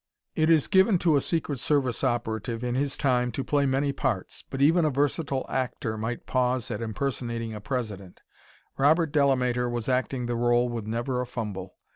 [0.33, 4.43] It is given to a Secret Service operative, in his time, to play many parts.
[4.49, 8.19] But even a versatile actor might pause at impersonating a President.
[8.79, 11.75] Robert Delamater was acting the role with never a fumble.